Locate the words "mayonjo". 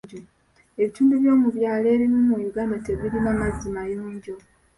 3.75-4.35